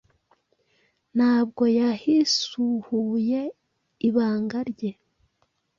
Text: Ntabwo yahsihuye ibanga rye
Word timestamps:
Ntabwo 1.15 1.63
yahsihuye 1.77 3.41
ibanga 4.07 4.59
rye 4.71 4.91